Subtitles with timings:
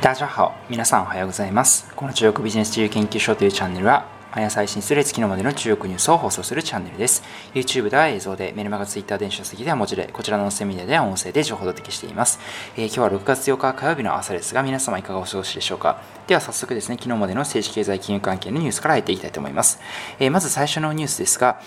[0.00, 7.22] 大家好皆さんおはようございますこの中国ビジネス自由研究所というチャンネルは毎朝配信する月のまでの中国ニュースを放送するチャンネルです。
[7.52, 12.40] YouTube では映像で、メルマガ Twitter 電子書籍では文字で、こちらの音声メディアでは音声で情報をお届けしています。
[12.74, 16.00] えー、今日は6月8日火曜日の朝ですが、皆様いかがお過ごしでしょうか？
[16.26, 19.80] では早速ですね、昨日までの政治経済金融関係のニュースから入っていきたいと思います。
[20.18, 21.60] えー、まず最初のニュースですが、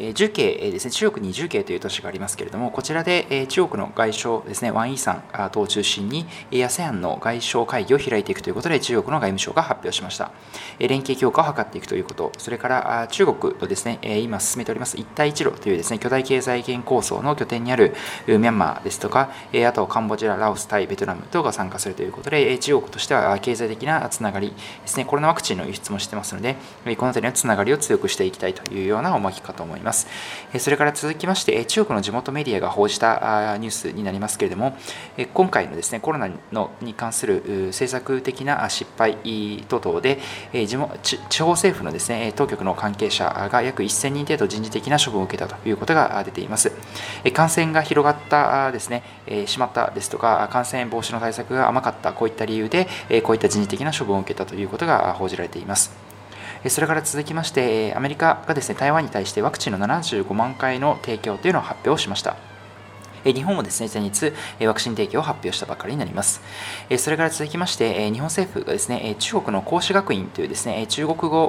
[0.00, 10.30] え重慶ですね、中国に重慶という都市がありますけれども、こちらで、え中国の外相ですね、ワン・イーさん等を中心に、ASEAN の外相会議を開いていくということで、中国の外務省が発表しました。
[10.78, 17.94] 連携強化を図っていくということ、それから中国とですね、今進めております一帯一路というですね、巨大経済圏構想の拠点にある
[18.26, 19.30] ミャンマーですとか、
[19.66, 24.54] あとカンボジア、ラオス、タイ、ベトナム等が参加するということで、中国としては経済的なつながりで
[24.86, 29.87] すね、コロナワクチンの輸出もしてますので、この辺りのつながりを強くしていきたいというような思いかと思います。
[29.88, 30.06] ます
[30.58, 34.76] それから続きまして、中国の地元メディアが報じたニュースになりますけれども、
[35.34, 39.16] 今回のですねコロナのに関する政策的な失敗
[39.68, 40.18] 等々で、
[40.52, 46.72] 地方政府のですね当局の関係者が約1000人程度人事的な処分を受けたということが出ています。
[47.34, 49.02] 感染が広がったですね、
[49.46, 52.86] しまったですとか、感染防止の対策が甘かった、こういった理由で、
[53.22, 56.07] こういった人事的な処分を受けたということが報じられています。
[56.66, 62.36] それから続きまして、アメリカがですね台湾に対してワクチンの75万回の提供というのを発表しました。
[63.32, 64.32] 日本もですね、先日、
[64.66, 66.40] ワクチン提供を発表したばかりになります。
[66.96, 71.42] それから続きまして、日本政府がですね、中国の孔子学院というですね、中国語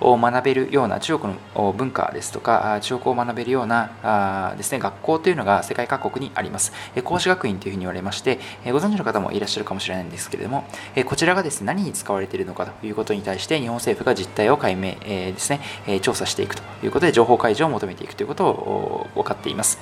[0.00, 6.72] を学べるような中国の文化ですとか、中国語を学べるようなですね、学校というのが世界各国にあります。
[7.04, 10.64] 孔子学院というふうに言われまして、ご存知の方もいらっしゃるかもしれないんですけれども、
[11.06, 15.60] こちらがですね、何に使われているのかということに対して、日本政府が実態を解明ですね、
[16.00, 19.78] 調査していくということで、情報開示を求めていくということを分かっています。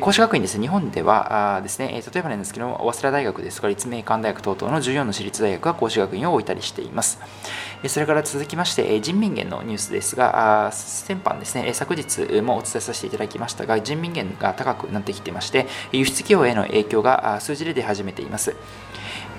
[0.00, 7.18] 孔子学院ですね、日本ではあですね、例えばなんですけども早稲田大学ですとか立命館大学等々の14の私立大学が講師学院を置いたりしています。
[7.86, 18.54] それから続きまして、人民元のニュースですが、先般ですね、昨日もお伝えさせていただきましたが、人民元が高くなってきていまして、輸出企業への影響が数字で出始めています。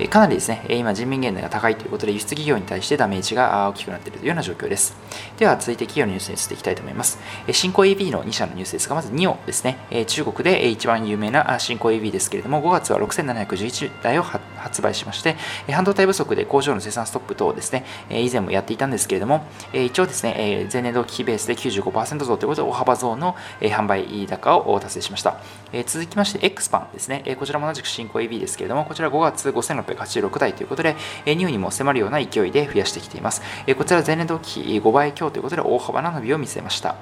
[0.07, 4.95] かなりですね、今人民元が高いということで、輸出企業に対してダメージが大きくなっているというような状況です。
[5.37, 7.19] では、続いて企業のニュースに移っていきたいと思います。
[7.51, 9.77] 新興 EV の2社のニュースですが、まず NIO ですね、
[10.07, 15.35] 中国で一番有名な新興 EV ですけれども、5月は6711台を発売しまして、
[15.69, 25.37] 半導体不足で工場の生産ストップ等ですね、以前もやっていたんですけれども、一応ですね、前年同期比ベースで95%増ということで、大幅増の販売高を達成しました。
[25.85, 30.95] 続きまして、X パンですね、こちらも同じく新興 EV ですけれども、こちら5月5600 5686台ということで、
[31.25, 33.41] ニオにも迫るような勢いで増やしてきています。
[33.77, 36.95] こちら前年同期比5倍強ということで、大幅な伸びを見せました。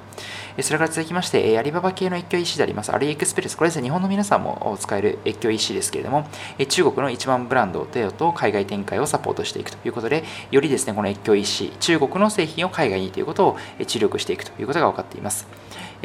[0.61, 6.27] それから続きまして、アリババ系の越境 EC であります、アリエクスプレス、これですね、日本の皆さんも使える越境 EC ですけれども、
[6.67, 15.47] 中国の一番ブランドテオと海外展開をサポートしていくということで、よりですね、この越境 EC、中国の製品を海外にということを注力していくということが分かっています。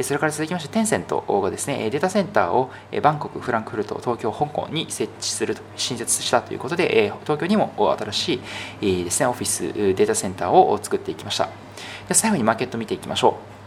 [0.00, 2.70] それから続きまして、テンセントがですね、データセンターを
[3.02, 8.40] バンコク、フランクフルト、東京、香港に設置すると、新設したということで、東京にも新し
[8.80, 11.48] いですね、オフィス、データセンターを作っていきました。
[12.08, 13.61] で最後にマーケット見ていきましょう。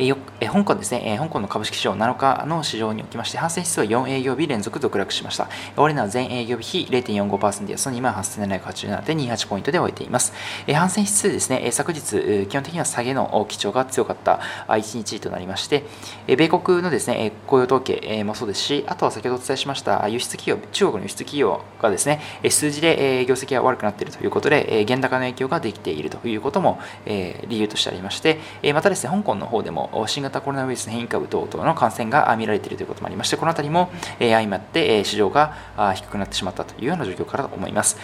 [0.00, 5.50] ええ香港ですね、え香港の株式市場7日の市場におきまして、反戦指数は4営業日連続続落しました。
[5.76, 10.32] 終値は全営業日比0.45%安の28,787.28ポイントで終えています。
[10.66, 15.84] え反戦指数ですね、え昨日、基本的には下げの基調が強かった1日となりまして、
[16.26, 28.38] え米国のですね、雇用統計もそうですし、あとは先ほどお伝えしました輸出企業、中国の輸出企業がですね、数字で業績が悪くなっているということで、原高の影響ができているということも理由としてありまして、
[28.72, 35.54] またですね、香港の方でも新型コロナウイルス変異株等々の感染が見られているということもありまして、このあたりも相まって市場が
[35.94, 37.98] 低くなってしまったというような状況からと思います。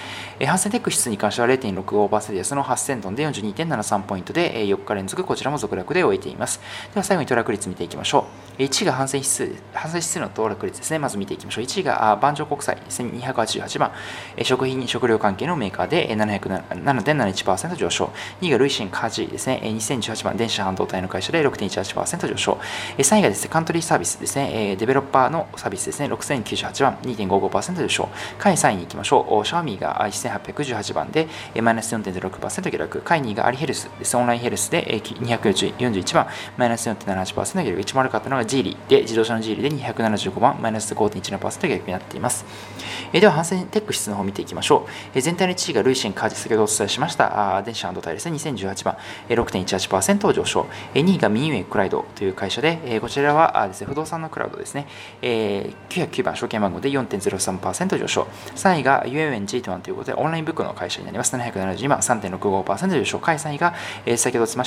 [0.45, 6.61] ハンセンテック指数に関しては0.65%安の8000トンで42.73ポイントで4日連続こちらも続落で終えています。
[6.93, 8.27] では最後に騰落率見ていきましょ
[8.59, 8.63] う。
[8.63, 10.99] 1位がハンセン指数、ハンセン指数の騰落率ですね。
[10.99, 11.65] まず見ていきましょう。
[11.65, 13.93] 1位が万丈国際1288番、
[14.43, 18.11] 食品食料関係のメーカーで707.71%上昇。
[18.41, 19.61] 2位が累進カジですね。
[19.63, 22.59] 2018番電子半導体の会社で6.1% 6.18%上昇。
[22.99, 28.09] 3位がですね、カントリーサービスですね、デベロッパーのサービスですね、6098番、2.55%上昇。
[28.39, 29.47] 下位3位に行きましょう。
[29.47, 31.29] シャオミーが1818番で、
[31.61, 33.01] マイナス4.06%下落。
[33.01, 34.17] 下位2位がアリヘルスです。
[34.17, 36.27] オンラインヘルスで241番、
[36.57, 37.81] マイナス4.78%下落。
[37.81, 42.45] 一番悪かったのがジーリで、自動車のジーリで275番、マイナス5.17%下落になっています。
[43.13, 45.21] では、反戦テック指数の方を見ていきましょう。
[45.21, 48.97] 全体の1位が累進カージ、先ほどお伝えしました、電子半導体ですね、2018番、
[49.29, 50.67] 6.18%上昇。
[50.95, 54.87] 2位がミニミクライドという会社で、え、こちらはです、ね、不動産のクラウドですね、
[55.23, 58.27] えー、909番証券番号で4.03%上昇。
[58.55, 61.37] 3位が UMNG1 ということでオンラインブックの会社になります。
[61.37, 63.19] 770今3.65%上昇。
[63.19, 63.75] 開催が、
[64.05, 64.63] えー、先ほどお伝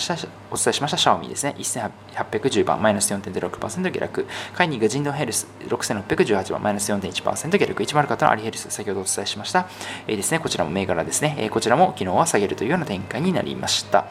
[0.68, 1.56] えしましたシャオミですね。
[1.58, 4.28] 1810番マイナス4.06%下落。
[4.54, 7.84] 会2位が人道ヘルス6618番マイナス4.1%下落。
[7.84, 9.68] 10型のアリヘルス先ほどお伝えしました、
[10.08, 14.06] え、ですねこちらも銘柄ですね、え、こちらも昨日は下げるというような展開になりました。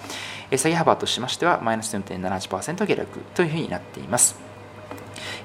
[0.56, 4.48] 下げ幅としましてはマイナス4.78%下落というふうになっています。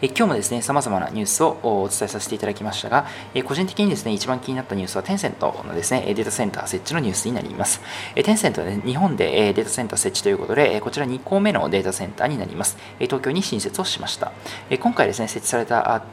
[0.01, 7.81] え今日もですね、様々なニュースをお伝えさせていただきましたが、え個人的にですね、一番気になったニュースはテンセントのですね、データセンター設置のニュースになります。
[8.15, 12.77] えテンセントは、ね、日本でデータセンター設置ということで、こちら2個目のデータセンターになります。
[12.99, 14.31] え東京に新設をしました。
[14.69, 16.03] え今回ですね、設置された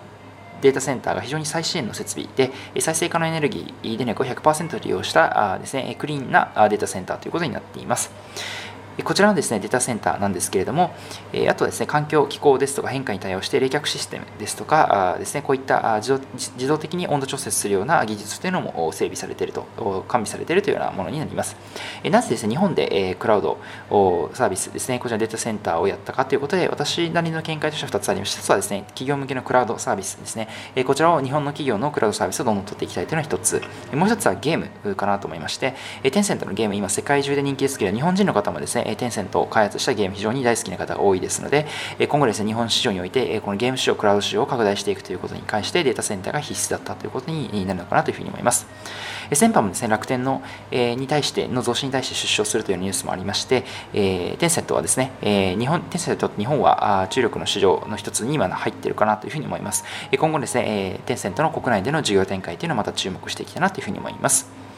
[0.60, 8.10] データセンターが非常に最新の設備で、再生可能エネルギー電力を100%利用したです、ね、クリーンなデータセンターということになっています。
[9.04, 10.94] こちらのですねデータセンターなんですけれども、
[11.48, 19.64] あとですね環境、気候ですとか変化に対応して冷却システムですとかですねこういった自動自動的に温度調節するような技術というのも整備されていると、
[20.08, 21.56] 完備されているというようなものになります。
[22.04, 23.58] なぜですね日本でクラウド
[24.34, 30.48] サービスですね、こちらデータセンターをやったかということで、私なりの見解としては2つありまして、1つはですね企業向けのクラウドサービスですね、
[30.86, 33.62] こちらを日本の企業のクラウドサービスをどんどん取っていきたいというのが1つ、
[33.94, 41.66] もう1つはゲームかなと思いまして、テンセントのゲーム、今世界中で人気ですけど、日本人の方もですね、テンセントを開発したゲーム非常に大好きな方が多いですので、
[42.08, 48.66] 今後ですね、日本市場において、このゲーム市場、クラウド市場を拡大していくということに関してデータセンターが必須だったということになるのかなというふうに思います。
[49.32, 53.64] 先般もですね、楽天の、えに対して、の増資に対して出資をするというニュースもありまして、
[53.94, 59.84] えテンセントはですね、え日本、テンセント日本は注力の市場の一つに今入っているかなというふうに思います。
[60.18, 60.64] 今後ですね、
[60.96, 64.69] えテンセントの国内での事業展開というのをまた注目していきたいなというふうに思います。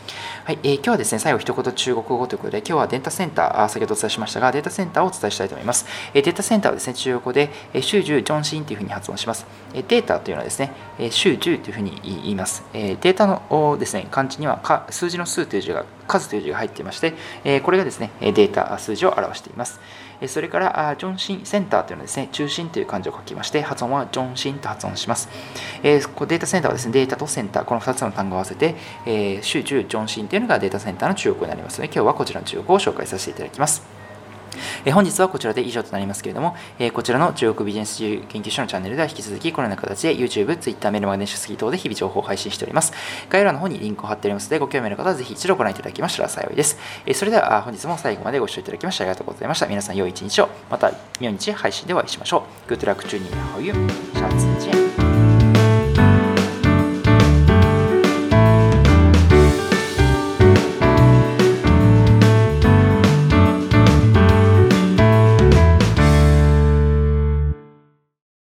[0.45, 5.87] はい、えー、今日はですね、最後一言中国語ということで、今日はデータセンター、あ先ほどお伝えしましたが、データセンターをお伝えしたいと思います。
[6.15, 9.47] えー、データセンターはですね、中国語で、えー、集中、ジョンシンというふうに発音します。
[9.73, 12.65] えー、データというのはですね、えー、集中というふうに言います。
[12.75, 15.85] えー、データのですね、漢字にはか数字の数という字が、
[16.21, 17.15] 数という字が入っていまして、
[17.45, 19.81] え、これがですね、データ、数字を表しています。
[20.27, 25.29] それから、ジョンシンセンターというのはですね、中心という漢字を書きまして、発音はジョンシンと発音します。
[25.83, 28.77] え、データセンターはですね、データとセンター、この2つの単語を合わせて、
[29.07, 33.92] えー、集中、ジョンシンというのがデータセンターの中国になりますので、今日はこちらの中国を紹介させていただきます。
[34.85, 42.93] え本日はこちらで以上となりますけれども、えこちらの中国ビジネス研究所のチャンネルでは引き続きこのような形で YouTube、Twitter、メルマガ電子書籍等で日々情報を配信しております。
[43.29, 46.79] 概要欄の方にリンクを貼っておりますので、ご興味ある方はぜひ一度ご覧いただきましたら幸いです。
[47.07, 49.67] えそれでは本日も最後までご視聴いただきましてありがとうございました。
[49.67, 52.73] 皆さん良い一日を、また明日配信でお会いしましょう。
[52.73, 53.23] Good luck to you.
[53.55, 54.82] How you?